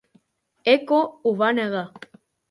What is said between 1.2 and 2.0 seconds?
ho va negar.